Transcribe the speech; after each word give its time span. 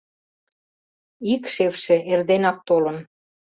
Ик 1.33 1.43
шефше 1.53 1.95
эрденак 2.11 2.57
толын. 2.67 2.97